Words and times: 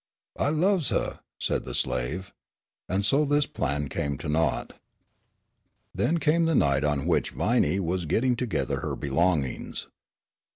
"I 0.39 0.49
loves 0.49 0.89
huh," 0.89 1.17
said 1.39 1.63
the 1.63 1.75
slave. 1.75 2.33
And 2.89 3.05
so 3.05 3.23
this 3.23 3.45
plan 3.45 3.87
came 3.87 4.17
to 4.17 4.27
naught. 4.27 4.73
Then 5.93 6.17
came 6.17 6.47
the 6.47 6.55
night 6.55 6.83
on 6.83 7.05
which 7.05 7.29
Viney 7.29 7.79
was 7.79 8.07
getting 8.07 8.35
together 8.35 8.79
her 8.79 8.95
belongings. 8.95 9.85